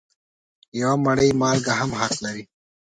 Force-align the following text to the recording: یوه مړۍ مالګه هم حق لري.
یوه 0.79 0.95
مړۍ 1.05 1.29
مالګه 1.41 1.73
هم 1.79 1.91
حق 1.99 2.13
لري. 2.23 2.43